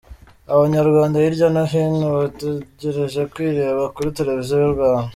Abanyarwanda 0.53 1.15
hirya 1.23 1.47
no 1.53 1.63
hino 1.71 2.05
bategereje 2.17 3.21
kwireba 3.31 3.83
kuri 3.95 4.13
Televiziyo 4.17 4.55
y’u 4.61 4.73
Rwanda. 4.75 5.09